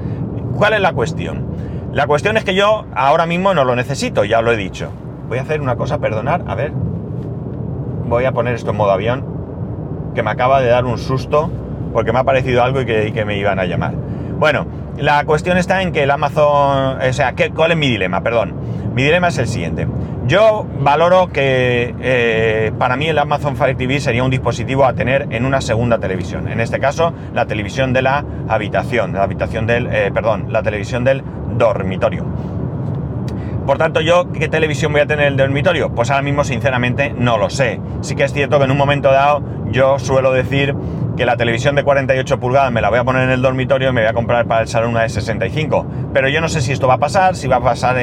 ¿Cuál 0.54 0.74
es 0.74 0.80
la 0.80 0.92
cuestión? 0.92 1.46
La 1.92 2.06
cuestión 2.06 2.36
es 2.36 2.44
que 2.44 2.54
yo 2.54 2.84
ahora 2.94 3.26
mismo 3.26 3.54
no 3.54 3.64
lo 3.64 3.74
necesito, 3.74 4.24
ya 4.24 4.42
lo 4.42 4.52
he 4.52 4.56
dicho. 4.56 4.90
Voy 5.28 5.38
a 5.38 5.42
hacer 5.42 5.60
una 5.60 5.76
cosa, 5.76 5.98
perdonar, 5.98 6.44
a 6.46 6.54
ver. 6.54 6.72
Voy 8.06 8.24
a 8.24 8.32
poner 8.32 8.54
esto 8.54 8.70
en 8.70 8.76
modo 8.76 8.90
avión, 8.90 9.24
que 10.14 10.22
me 10.22 10.30
acaba 10.30 10.60
de 10.60 10.68
dar 10.68 10.84
un 10.84 10.98
susto 10.98 11.50
porque 11.92 12.12
me 12.12 12.18
ha 12.18 12.24
parecido 12.24 12.62
algo 12.62 12.80
y 12.82 12.86
que, 12.86 13.12
que 13.12 13.24
me 13.24 13.38
iban 13.38 13.58
a 13.58 13.64
llamar. 13.64 13.94
Bueno, 14.38 14.66
la 14.98 15.24
cuestión 15.24 15.56
está 15.56 15.82
en 15.82 15.92
que 15.92 16.02
el 16.02 16.10
Amazon, 16.10 16.98
o 17.00 17.12
sea, 17.12 17.34
¿cuál 17.54 17.72
es 17.72 17.76
mi 17.76 17.88
dilema? 17.88 18.22
Perdón. 18.22 18.54
Mi 18.94 19.02
dilema 19.02 19.28
es 19.28 19.38
el 19.38 19.46
siguiente. 19.46 19.86
Yo 20.30 20.64
valoro 20.78 21.30
que 21.32 21.92
eh, 22.00 22.70
para 22.78 22.94
mí 22.94 23.08
el 23.08 23.18
Amazon 23.18 23.56
Fire 23.56 23.76
TV 23.76 23.98
sería 23.98 24.22
un 24.22 24.30
dispositivo 24.30 24.84
a 24.84 24.92
tener 24.92 25.26
en 25.30 25.44
una 25.44 25.60
segunda 25.60 25.98
televisión. 25.98 26.46
En 26.46 26.60
este 26.60 26.78
caso, 26.78 27.12
la 27.34 27.46
televisión 27.46 27.92
de 27.92 28.02
la 28.02 28.24
habitación, 28.46 29.12
la 29.12 29.24
habitación 29.24 29.66
del, 29.66 29.88
eh, 29.88 30.12
perdón, 30.14 30.52
la 30.52 30.62
televisión 30.62 31.02
del 31.02 31.24
dormitorio. 31.58 32.24
Por 33.66 33.78
tanto, 33.78 34.00
yo, 34.02 34.30
¿qué 34.30 34.46
televisión 34.46 34.92
voy 34.92 35.00
a 35.00 35.06
tener 35.06 35.26
en 35.26 35.32
el 35.32 35.36
dormitorio? 35.36 35.92
Pues 35.92 36.12
ahora 36.12 36.22
mismo, 36.22 36.44
sinceramente, 36.44 37.12
no 37.12 37.36
lo 37.36 37.50
sé. 37.50 37.80
Sí 38.00 38.14
que 38.14 38.22
es 38.22 38.32
cierto 38.32 38.58
que 38.58 38.66
en 38.66 38.70
un 38.70 38.78
momento 38.78 39.10
dado 39.10 39.42
yo 39.72 39.98
suelo 39.98 40.30
decir 40.30 40.76
que 41.20 41.26
la 41.26 41.36
televisión 41.36 41.74
de 41.74 41.84
48 41.84 42.40
pulgadas 42.40 42.72
me 42.72 42.80
la 42.80 42.88
voy 42.88 42.98
a 42.98 43.04
poner 43.04 43.24
en 43.24 43.30
el 43.32 43.42
dormitorio 43.42 43.90
y 43.90 43.92
me 43.92 44.00
voy 44.00 44.08
a 44.08 44.14
comprar 44.14 44.46
para 44.46 44.62
el 44.62 44.68
salón 44.68 44.92
una 44.92 45.02
de 45.02 45.10
65. 45.10 45.86
Pero 46.14 46.30
yo 46.30 46.40
no 46.40 46.48
sé 46.48 46.62
si 46.62 46.72
esto 46.72 46.88
va 46.88 46.94
a 46.94 46.98
pasar, 46.98 47.36
si 47.36 47.46
va 47.46 47.56
a 47.56 47.60
pasar 47.60 47.98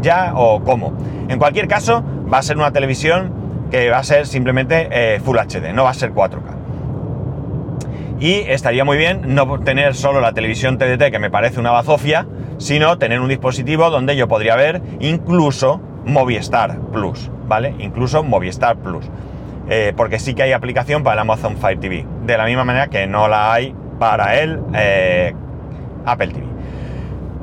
ya 0.00 0.32
o 0.34 0.64
cómo. 0.64 0.92
En 1.28 1.38
cualquier 1.38 1.68
caso, 1.68 2.02
va 2.28 2.38
a 2.38 2.42
ser 2.42 2.56
una 2.56 2.72
televisión 2.72 3.68
que 3.70 3.88
va 3.88 3.98
a 3.98 4.02
ser 4.02 4.26
simplemente 4.26 4.88
eh, 4.90 5.20
Full 5.20 5.36
HD, 5.38 5.72
no 5.72 5.84
va 5.84 5.90
a 5.90 5.94
ser 5.94 6.12
4K. 6.12 6.40
Y 8.18 8.32
estaría 8.48 8.84
muy 8.84 8.96
bien 8.96 9.36
no 9.36 9.60
tener 9.60 9.94
solo 9.94 10.20
la 10.20 10.32
televisión 10.32 10.76
TDT, 10.76 11.12
que 11.12 11.20
me 11.20 11.30
parece 11.30 11.60
una 11.60 11.70
bazofia, 11.70 12.26
sino 12.58 12.98
tener 12.98 13.20
un 13.20 13.28
dispositivo 13.28 13.90
donde 13.90 14.16
yo 14.16 14.26
podría 14.26 14.56
ver 14.56 14.82
incluso 14.98 15.80
Movistar 16.04 16.80
Plus, 16.92 17.30
¿vale? 17.46 17.76
Incluso 17.78 18.24
Movistar 18.24 18.76
Plus. 18.78 19.08
Eh, 19.68 19.92
porque 19.96 20.20
sí 20.20 20.34
que 20.34 20.44
hay 20.44 20.52
aplicación 20.52 21.02
para 21.02 21.14
el 21.14 21.20
Amazon 21.20 21.56
Fire 21.56 21.80
TV, 21.80 22.06
de 22.24 22.38
la 22.38 22.44
misma 22.44 22.64
manera 22.64 22.86
que 22.86 23.06
no 23.08 23.26
la 23.26 23.52
hay 23.52 23.74
para 23.98 24.40
el 24.40 24.60
eh, 24.74 25.34
Apple 26.04 26.28
TV. 26.28 26.46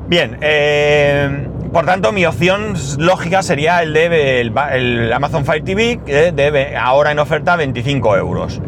Bien, 0.08 0.38
eh, 0.40 1.48
por 1.70 1.84
tanto 1.84 2.12
mi 2.12 2.24
opción 2.24 2.74
lógica 2.98 3.42
sería 3.42 3.82
el 3.82 3.92
de 3.92 4.40
el, 4.40 5.12
Amazon 5.12 5.44
Fire 5.44 5.64
TV, 5.64 6.00
que 6.04 6.32
debe 6.32 6.76
ahora 6.76 7.12
en 7.12 7.18
oferta 7.18 7.56
25 7.56 8.16
euros. 8.16 8.60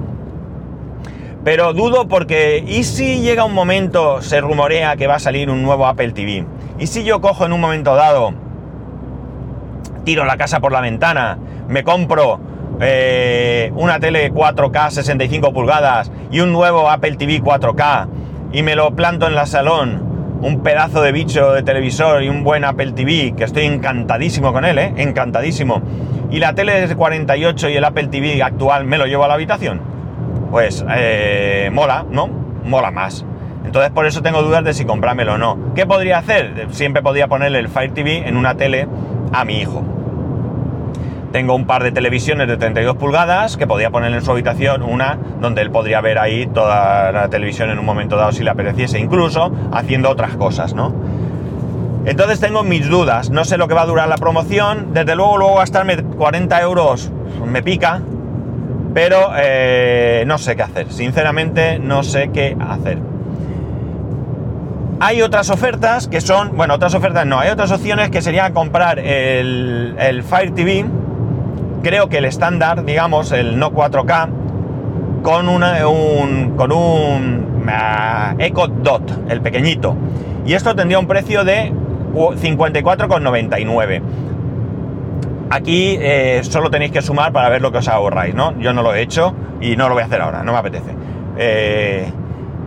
Pero 1.43 1.73
dudo 1.73 2.09
porque, 2.09 2.63
¿y 2.67 2.85
si 2.85 3.21
llega 3.21 3.45
un 3.45 3.55
momento, 3.55 4.21
se 4.21 4.41
rumorea 4.41 4.97
que 4.97 5.07
va 5.07 5.15
a 5.15 5.19
salir 5.21 5.49
un 5.49 5.63
nuevo 5.63 5.87
Apple 5.87 6.13
TV? 6.13 6.45
¿Y 6.79 6.89
si 6.89 7.05
yo 7.05 7.21
cojo 7.23 7.47
en 7.47 7.53
un 7.53 7.61
momento 7.61 7.95
dado, 7.95 8.35
tiro 10.05 10.25
la 10.25 10.37
casa 10.37 10.61
por 10.61 10.73
la 10.73 10.81
ventana, 10.81 11.39
me 11.69 11.85
compro 11.85 12.41
eh, 12.81 13.73
una 13.75 13.99
tele 13.99 14.33
4K 14.33 14.91
65 14.91 15.53
pulgadas 15.53 16.11
y 16.31 16.41
un 16.41 16.53
nuevo 16.53 16.91
Apple 16.91 17.17
TV 17.17 17.43
4K 17.43 18.07
y 18.53 18.63
me 18.63 18.77
lo 18.77 18.95
planto 18.95 19.27
en 19.27 19.35
la 19.35 19.47
salón, 19.47 20.39
un 20.43 20.63
pedazo 20.63 21.03
de 21.03 21.13
bicho 21.13 21.53
de 21.53 21.63
televisor 21.63 22.23
y 22.23 22.29
un 22.29 22.45
buen 22.45 22.65
Apple 22.65 22.93
TV, 22.93 23.35
que 23.37 23.45
estoy 23.45 23.65
encantadísimo 23.65 24.53
con 24.53 24.65
él, 24.65 24.79
¿eh? 24.79 24.93
encantadísimo, 24.97 25.83
y 26.31 26.39
la 26.39 26.55
tele 26.55 26.87
de 26.87 26.95
48 26.95 27.69
y 27.71 27.77
el 27.77 27.85
Apple 27.85 28.09
TV 28.09 28.43
actual 28.43 28.85
me 28.85 28.99
lo 28.99 29.07
llevo 29.07 29.25
a 29.25 29.29
la 29.29 29.35
habitación, 29.35 29.81
pues 30.51 30.85
eh, 30.91 31.71
mola, 31.73 32.05
¿no? 32.11 32.29
Mola 32.65 32.91
más. 32.91 33.25
Entonces 33.65 33.91
por 33.91 34.07
eso 34.07 34.23
tengo 34.23 34.43
dudas 34.43 34.63
de 34.65 34.75
si 34.75 34.85
comprármelo 34.85 35.35
o 35.35 35.39
no. 35.39 35.59
¿Qué 35.75 35.87
podría 35.87 36.19
hacer? 36.19 36.69
Siempre 36.71 37.03
podría 37.03 37.27
ponerle 37.27 37.59
el 37.59 37.69
Fire 37.69 37.93
TV 37.93 38.29
en 38.29 38.37
una 38.37 38.55
tele 38.55 38.87
a 39.33 39.45
mi 39.45 39.61
hijo. 39.61 39.85
Tengo 41.37 41.55
un 41.55 41.67
par 41.67 41.83
de 41.83 41.93
televisiones 41.93 42.49
de 42.49 42.57
32 42.57 42.97
pulgadas 42.97 43.59
que 43.59 43.67
podía 43.67 43.91
poner 43.91 44.11
en 44.11 44.23
su 44.23 44.31
habitación, 44.31 44.83
una 44.83 45.19
donde 45.39 45.61
él 45.61 45.71
podría 45.71 46.01
ver 46.01 46.19
ahí 46.19 46.47
toda 46.47 47.13
la 47.13 47.29
televisión 47.29 47.69
en 47.69 47.79
un 47.79 47.85
momento 47.85 48.17
dado 48.17 48.33
si 48.33 48.43
le 48.43 48.49
apeteciese, 48.49 48.99
incluso 48.99 49.53
haciendo 49.71 50.09
otras 50.09 50.35
cosas, 50.39 50.73
¿no? 50.73 50.95
Entonces 52.07 52.41
tengo 52.41 52.63
mis 52.63 52.89
dudas, 52.89 53.29
no 53.29 53.45
sé 53.45 53.59
lo 53.59 53.69
que 53.69 53.75
va 53.75 53.83
a 53.83 53.87
durar 53.87 54.09
la 54.09 54.17
promoción, 54.17 54.95
desde 54.95 55.15
luego 55.15 55.37
luego 55.37 55.57
gastarme 55.57 56.03
40 56.03 56.59
euros 56.63 57.13
me 57.45 57.63
pica, 57.63 58.01
pero 58.95 59.33
eh, 59.37 60.25
no 60.27 60.39
sé 60.39 60.57
qué 60.57 60.63
hacer, 60.63 60.91
sinceramente 60.91 61.79
no 61.79 62.03
sé 62.03 62.31
qué 62.33 62.57
hacer. 62.59 62.99
Hay 65.01 65.21
otras 65.21 65.51
ofertas 65.51 66.09
que 66.09 66.23
son, 66.23 66.57
bueno, 66.57 66.73
otras 66.73 66.95
ofertas 66.95 67.27
no, 67.27 67.39
hay 67.41 67.51
otras 67.51 67.73
opciones 67.73 68.09
que 68.09 68.23
serían 68.23 68.55
comprar 68.55 68.99
el, 68.99 69.97
el 69.99 70.23
Fire 70.23 70.55
TV, 70.55 70.87
creo 71.87 72.09
que 72.09 72.19
el 72.19 72.25
estándar, 72.25 72.85
digamos, 72.85 73.31
el 73.31 73.61
no 73.61 73.71
4K, 73.71 74.29
con, 75.23 75.49
un, 75.49 76.55
con 76.57 76.73
un 76.73 77.65
uh, 77.65 78.35
Echo 78.41 78.67
Dot, 78.67 79.09
el 79.29 79.41
pequeñito. 79.41 79.97
Y 80.45 80.55
esto 80.55 80.75
tendría 80.75 80.99
un 80.99 81.07
precio 81.07 81.45
de 81.45 81.73
54,99. 82.13 84.03
Aquí 85.49 85.97
eh, 86.01 86.41
solo 86.43 86.71
tenéis 86.71 86.91
que 86.91 87.03
sumar 87.03 87.31
para 87.31 87.51
ver 87.51 87.63
lo 87.63 87.71
que 87.71 87.79
os 87.79 87.87
ahorráis, 87.87 88.35
¿no? 88.35 88.59
Yo 88.59 88.73
no 88.73 88.83
lo 88.83 88.93
he 88.93 89.03
hecho 89.03 89.33
y 89.61 89.77
no 89.77 89.87
lo 89.89 89.95
voy 89.95 90.03
a 90.03 90.07
hacer 90.07 90.21
ahora, 90.21 90.43
no 90.43 90.51
me 90.51 90.59
apetece. 90.59 90.91
Eh, 91.39 92.11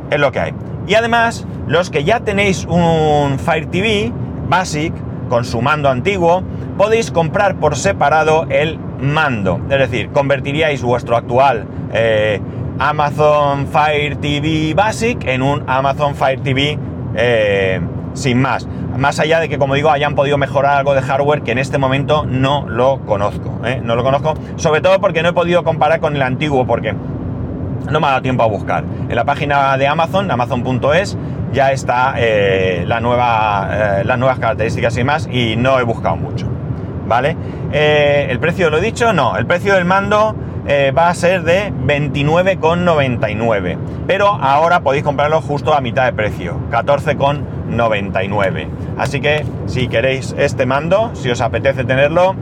es 0.09 0.19
lo 0.19 0.31
que 0.31 0.39
hay. 0.39 0.53
Y 0.87 0.95
además, 0.95 1.45
los 1.67 1.89
que 1.89 2.05
ya 2.05 2.21
tenéis 2.21 2.63
un 2.69 3.37
Fire 3.37 3.65
TV 3.65 4.13
Basic, 4.47 4.93
con 5.27 5.43
su 5.43 5.61
mando 5.61 5.89
antiguo, 5.89 6.41
podéis 6.77 7.11
comprar 7.11 7.55
por 7.57 7.75
separado 7.75 8.45
el 8.49 8.79
mando. 9.01 9.59
Es 9.69 9.79
decir, 9.79 10.09
convertiríais 10.09 10.81
vuestro 10.81 11.15
actual 11.15 11.65
eh, 11.93 12.39
Amazon 12.79 13.67
Fire 13.67 14.15
TV 14.17 14.73
Basic 14.73 15.25
en 15.25 15.41
un 15.41 15.63
Amazon 15.67 16.15
Fire 16.15 16.41
TV 16.41 16.77
eh, 17.15 17.81
sin 18.13 18.41
más. 18.41 18.67
Más 18.97 19.19
allá 19.19 19.39
de 19.39 19.47
que, 19.47 19.57
como 19.57 19.75
digo, 19.75 19.89
hayan 19.89 20.15
podido 20.15 20.37
mejorar 20.37 20.77
algo 20.77 20.93
de 20.93 21.01
hardware 21.01 21.41
que 21.41 21.51
en 21.51 21.57
este 21.57 21.77
momento 21.77 22.25
no 22.25 22.65
lo 22.67 22.99
conozco. 23.05 23.59
¿eh? 23.65 23.81
No 23.83 23.95
lo 23.95 24.03
conozco, 24.03 24.33
sobre 24.57 24.81
todo 24.81 24.99
porque 24.99 25.23
no 25.23 25.29
he 25.29 25.33
podido 25.33 25.63
comparar 25.63 25.99
con 25.99 26.15
el 26.15 26.21
antiguo, 26.21 26.65
porque 26.65 26.93
no 27.89 27.99
me 27.99 28.07
ha 28.07 28.09
dado 28.11 28.21
tiempo 28.21 28.43
a 28.43 28.47
buscar. 28.47 28.83
En 29.07 29.15
la 29.15 29.23
página 29.23 29.77
de 29.77 29.87
Amazon, 29.87 30.29
amazon.es, 30.29 31.17
ya 31.53 31.71
está 31.71 32.15
la 32.85 32.99
nueva, 32.99 34.03
las 34.03 34.19
nuevas 34.19 34.37
características 34.39 34.97
y 34.97 35.03
más 35.03 35.29
y 35.31 35.55
no 35.55 35.79
he 35.79 35.83
buscado 35.83 36.17
mucho. 36.17 36.58
¿Vale? 37.09 37.35
Eh, 37.73 38.27
¿El 38.29 38.39
precio 38.39 38.69
lo 38.69 38.77
he 38.77 38.81
dicho? 38.81 39.11
No, 39.11 39.35
el 39.35 39.45
precio 39.45 39.73
del 39.73 39.83
mando 39.83 40.33
va 40.95 41.09
a 41.09 41.13
ser 41.15 41.41
de 41.41 41.73
29,99. 41.73 43.77
Pero 44.05 44.27
ahora 44.27 44.81
podéis 44.81 45.03
comprarlo 45.03 45.41
justo 45.41 45.73
a 45.73 45.81
mitad 45.81 46.05
de 46.05 46.13
precio, 46.13 46.59
14,99. 46.69 48.67
Así 48.99 49.19
que 49.19 49.43
si 49.65 49.87
queréis 49.87 50.35
este 50.37 50.67
mando, 50.67 51.09
si 51.15 51.31
os 51.31 51.41
apetece 51.41 51.85
tenerlo, 51.85 52.35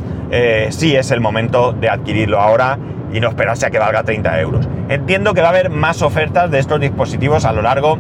sí 0.70 0.94
es 0.94 1.12
el 1.12 1.22
momento 1.22 1.72
de 1.72 1.90
adquirirlo 1.90 2.42
ahora 2.42 2.78
y 3.14 3.20
no 3.20 3.30
esperarse 3.30 3.66
a 3.66 3.70
que 3.70 3.80
valga 3.80 4.04
30 4.04 4.42
euros. 4.42 4.68
Entiendo 4.90 5.34
que 5.34 5.42
va 5.42 5.48
a 5.48 5.52
haber 5.52 5.70
más 5.70 6.02
ofertas 6.02 6.52
de 6.52 6.60
estos 6.60 6.80
dispositivos 6.80 7.46
a 7.46 7.54
lo 7.54 7.62
largo 7.62 7.98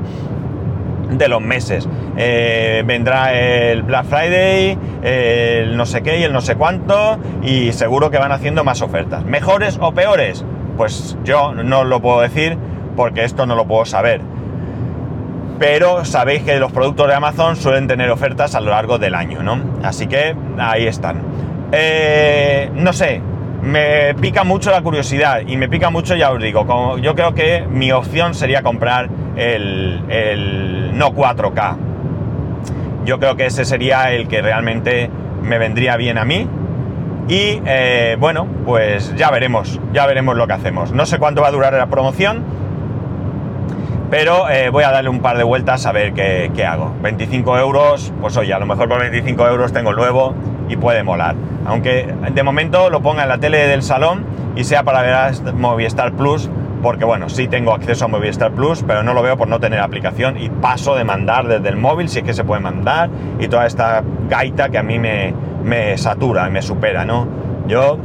de 1.12 1.28
los 1.28 1.42
meses. 1.42 1.88
Eh, 2.18 2.84
vendrá 2.86 3.34
el 3.34 3.84
Black 3.84 4.06
Friday, 4.06 4.78
el 5.04 5.78
no 5.78 5.86
sé 5.86 6.02
qué 6.02 6.20
y 6.20 6.24
el 6.24 6.34
no 6.34 6.42
sé 6.42 6.56
cuánto, 6.56 7.18
y 7.44 7.72
seguro 7.74 8.10
que 8.10 8.18
van 8.18 8.32
haciendo 8.32 8.64
más 8.64 8.82
ofertas. 8.82 9.26
¿Mejores 9.26 9.78
o 9.82 9.94
peores? 9.94 10.44
Pues 10.76 11.18
yo 11.24 11.54
no 11.54 11.84
lo 11.84 12.02
puedo 12.02 12.22
decir 12.22 12.58
porque 12.96 13.24
esto 13.24 13.46
no 13.46 13.56
lo 13.56 13.66
puedo 13.66 13.86
saber. 13.86 14.22
Pero 15.60 16.06
sabéis 16.06 16.44
que 16.44 16.60
los 16.60 16.72
productos 16.72 17.08
de 17.08 17.16
Amazon 17.16 17.56
suelen 17.56 17.88
tener 17.88 18.12
ofertas 18.12 18.54
a 18.54 18.62
lo 18.62 18.70
largo 18.72 19.00
del 19.00 19.16
año, 19.16 19.42
¿no? 19.42 19.60
Así 19.84 20.08
que 20.08 20.36
ahí 20.60 20.86
están. 20.86 21.22
Eh, 21.72 22.70
no 22.76 22.94
sé, 22.94 23.22
me 23.62 24.14
pica 24.16 24.44
mucho 24.44 24.72
la 24.72 24.82
curiosidad 24.82 25.42
y 25.46 25.58
me 25.58 25.68
pica 25.68 25.90
mucho, 25.90 26.16
ya 26.16 26.32
os 26.32 26.42
digo, 26.42 26.68
como 26.68 26.98
yo 27.00 27.16
creo 27.16 27.34
que 27.34 27.66
mi 27.70 27.92
opción 27.92 28.36
sería 28.36 28.62
comprar 28.62 29.10
el, 29.38 30.92
no 30.98 31.12
4K. 31.14 31.76
Yo 33.06 33.20
creo 33.20 33.36
que 33.36 33.46
ese 33.46 33.64
sería 33.64 34.12
el 34.12 34.28
que 34.28 34.42
realmente 34.42 35.10
me 35.44 35.58
vendría 35.58 35.96
bien 35.96 36.18
a 36.18 36.26
mí. 36.26 36.48
Y 37.30 37.62
eh, 37.66 38.16
bueno, 38.20 38.48
pues 38.66 39.14
ya 39.16 39.30
veremos, 39.32 39.80
ya 39.94 40.06
veremos 40.08 40.36
lo 40.36 40.48
que 40.48 40.54
hacemos. 40.54 40.92
No 40.92 41.06
sé 41.06 41.20
cuánto 41.20 41.42
va 41.42 41.50
a 41.50 41.52
durar 41.52 41.74
la 41.74 41.88
promoción, 41.88 42.44
pero 44.10 44.50
eh, 44.50 44.70
voy 44.70 44.86
a 44.86 44.92
darle 44.92 45.10
un 45.10 45.20
par 45.20 45.38
de 45.38 45.44
vueltas 45.44 45.86
a 45.86 45.92
ver 45.92 46.14
qué, 46.14 46.52
qué, 46.56 46.66
hago. 46.66 46.96
25 47.02 47.58
euros, 47.58 48.14
pues 48.22 48.38
oye, 48.38 48.54
a 48.54 48.60
lo 48.60 48.66
mejor 48.66 48.88
por 48.88 49.00
25 49.00 49.46
euros 49.46 49.74
tengo 49.74 49.90
el 49.90 49.98
nuevo 49.98 50.34
y 50.70 50.78
puede 50.78 51.04
molar. 51.04 51.36
Aunque 51.66 52.14
de 52.32 52.44
momento 52.44 52.90
lo 52.90 53.02
ponga 53.02 53.24
en 53.24 53.30
la 53.30 53.40
tele 53.40 53.68
del 53.68 53.84
salón 53.84 54.26
y 54.56 54.64
sea 54.64 54.84
para 54.84 55.02
ver 55.02 55.54
Movistar 55.54 56.14
Plus, 56.14 56.50
porque 56.82 57.06
bueno, 57.06 57.30
sí 57.30 57.48
tengo 57.48 57.74
acceso 57.74 58.06
a 58.06 58.08
Movistar 58.08 58.52
Plus, 58.52 58.84
pero 58.86 59.04
no 59.04 59.14
lo 59.14 59.22
veo 59.22 59.38
por 59.38 59.48
no 59.48 59.60
tener 59.60 59.80
aplicación 59.80 60.38
y 60.38 60.50
paso 60.50 60.96
de 60.96 61.04
mandar 61.04 61.48
desde 61.48 61.70
el 61.70 61.78
móvil, 61.78 62.10
si 62.10 62.20
es 62.20 62.26
que 62.26 62.34
se 62.34 62.44
puede 62.44 62.62
mandar, 62.62 63.10
y 63.40 63.48
toda 63.48 63.66
esta 63.66 64.04
gaita 64.30 64.70
que 64.70 64.78
a 64.78 64.84
mí 64.84 65.00
me, 65.00 65.34
me 65.64 65.98
satura 65.98 66.50
me 66.50 66.62
supera, 66.62 67.06
¿no? 67.06 67.28
Yo 67.68 67.98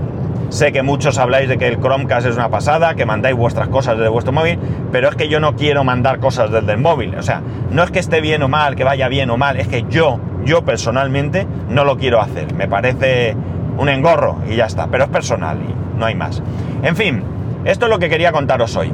sé 0.48 0.72
que 0.72 0.82
muchos 0.82 1.18
habláis 1.18 1.48
de 1.48 1.56
que 1.56 1.66
el 1.66 1.78
Chromecast 1.80 2.26
es 2.26 2.36
una 2.36 2.50
pasada, 2.50 2.94
que 2.94 3.06
mandáis 3.06 3.36
vuestras 3.36 3.68
cosas 3.68 3.96
desde 3.96 4.08
vuestro 4.08 4.32
móvil, 4.32 4.58
pero 4.90 5.08
es 5.08 5.16
que 5.16 5.28
yo 5.28 5.40
no 5.40 5.54
quiero 5.56 5.84
mandar 5.84 6.18
cosas 6.18 6.50
desde 6.50 6.72
el 6.72 6.78
móvil. 6.78 7.14
O 7.14 7.22
sea, 7.22 7.40
no 7.70 7.82
es 7.82 7.90
que 7.90 7.98
esté 7.98 8.20
bien 8.20 8.42
o 8.42 8.48
mal, 8.48 8.76
que 8.76 8.84
vaya 8.84 9.08
bien 9.08 9.30
o 9.30 9.36
mal, 9.36 9.56
es 9.58 9.68
que 9.68 9.84
yo, 9.88 10.18
yo 10.44 10.62
personalmente 10.62 11.46
no 11.68 11.84
lo 11.84 11.96
quiero 11.96 12.20
hacer. 12.20 12.52
Me 12.54 12.68
parece 12.68 13.36
un 13.78 13.88
engorro 13.88 14.38
y 14.48 14.56
ya 14.56 14.66
está, 14.66 14.88
pero 14.88 15.04
es 15.04 15.10
personal 15.10 15.58
y 15.58 15.98
no 15.98 16.04
hay 16.04 16.14
más. 16.14 16.42
En 16.82 16.96
fin, 16.96 17.22
esto 17.64 17.86
es 17.86 17.90
lo 17.90 17.98
que 17.98 18.08
quería 18.08 18.32
contaros 18.32 18.76
hoy. 18.76 18.92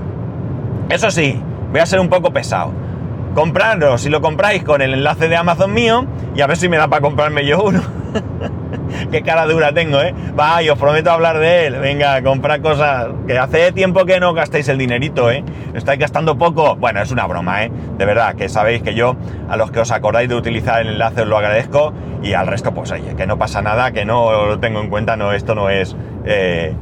Eso 0.88 1.10
sí, 1.10 1.40
voy 1.70 1.80
a 1.80 1.86
ser 1.86 2.00
un 2.00 2.08
poco 2.08 2.32
pesado. 2.32 2.72
Comprarlo, 3.34 3.98
si 3.98 4.08
lo 4.08 4.20
compráis 4.20 4.64
con 4.64 4.82
el 4.82 4.94
enlace 4.94 5.28
de 5.28 5.36
Amazon 5.36 5.72
mío, 5.72 6.06
y 6.34 6.40
a 6.40 6.46
ver 6.46 6.56
si 6.56 6.68
me 6.68 6.76
da 6.76 6.88
para 6.88 7.02
comprarme 7.02 7.44
yo 7.46 7.62
uno. 7.62 7.82
Qué 9.10 9.22
cara 9.22 9.46
dura 9.46 9.72
tengo, 9.72 10.00
¿eh? 10.00 10.14
Va, 10.38 10.62
y 10.62 10.70
os 10.70 10.78
prometo 10.78 11.10
hablar 11.10 11.38
de 11.38 11.66
él. 11.66 11.78
Venga, 11.78 12.22
comprar 12.22 12.60
cosas. 12.60 13.08
Que 13.26 13.38
hace 13.38 13.72
tiempo 13.72 14.04
que 14.04 14.18
no 14.20 14.34
gastéis 14.34 14.68
el 14.68 14.78
dinerito, 14.78 15.30
¿eh? 15.30 15.44
Estáis 15.74 15.98
gastando 15.98 16.36
poco. 16.38 16.76
Bueno, 16.76 17.00
es 17.00 17.10
una 17.10 17.26
broma, 17.26 17.64
¿eh? 17.64 17.72
De 17.96 18.04
verdad, 18.04 18.34
que 18.34 18.48
sabéis 18.48 18.82
que 18.82 18.94
yo, 18.94 19.16
a 19.48 19.56
los 19.56 19.70
que 19.70 19.80
os 19.80 19.90
acordáis 19.90 20.28
de 20.28 20.34
utilizar 20.34 20.80
el 20.80 20.88
enlace, 20.88 21.22
os 21.22 21.28
lo 21.28 21.36
agradezco. 21.36 21.92
Y 22.22 22.32
al 22.32 22.46
resto, 22.46 22.72
pues 22.72 22.90
oye, 22.90 23.14
que 23.16 23.26
no 23.26 23.38
pasa 23.38 23.62
nada, 23.62 23.92
que 23.92 24.04
no 24.04 24.46
lo 24.46 24.58
tengo 24.58 24.80
en 24.80 24.88
cuenta, 24.88 25.16
no, 25.16 25.32
esto 25.32 25.54
no 25.54 25.70
es. 25.70 25.96
Eh, 26.24 26.74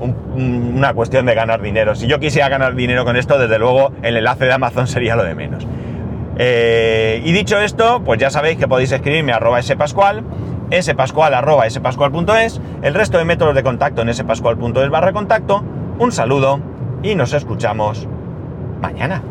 una 0.00 0.94
cuestión 0.94 1.26
de 1.26 1.34
ganar 1.34 1.62
dinero. 1.62 1.94
Si 1.94 2.06
yo 2.06 2.18
quisiera 2.18 2.48
ganar 2.48 2.74
dinero 2.74 3.04
con 3.04 3.16
esto, 3.16 3.38
desde 3.38 3.58
luego 3.58 3.92
el 4.02 4.16
enlace 4.16 4.44
de 4.44 4.52
Amazon 4.52 4.86
sería 4.86 5.16
lo 5.16 5.24
de 5.24 5.34
menos. 5.34 5.66
Eh, 6.38 7.22
y 7.24 7.32
dicho 7.32 7.58
esto, 7.58 8.02
pues 8.04 8.20
ya 8.20 8.30
sabéis 8.30 8.58
que 8.58 8.68
podéis 8.68 8.92
escribirme 8.92 9.32
a 9.32 9.36
arroba 9.36 9.62
spascual, 9.62 10.22
spascual 10.80 11.32
arroba 11.34 11.68
spascual.es, 11.68 12.60
el 12.82 12.94
resto 12.94 13.18
de 13.18 13.24
métodos 13.24 13.54
de 13.54 13.62
contacto 13.62 14.02
en 14.02 14.12
spascual.es 14.12 14.90
barra 14.90 15.12
contacto. 15.12 15.64
Un 15.98 16.12
saludo 16.12 16.60
y 17.02 17.14
nos 17.14 17.32
escuchamos 17.32 18.06
mañana. 18.82 19.22